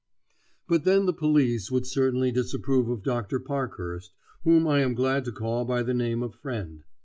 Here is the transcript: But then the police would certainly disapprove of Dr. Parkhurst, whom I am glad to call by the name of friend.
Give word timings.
But 0.67 0.83
then 0.83 1.05
the 1.05 1.13
police 1.13 1.69
would 1.69 1.85
certainly 1.85 2.31
disapprove 2.31 2.89
of 2.89 3.03
Dr. 3.03 3.39
Parkhurst, 3.39 4.15
whom 4.43 4.67
I 4.67 4.79
am 4.79 4.95
glad 4.95 5.25
to 5.25 5.31
call 5.31 5.63
by 5.63 5.83
the 5.83 5.93
name 5.93 6.23
of 6.23 6.33
friend. 6.33 6.83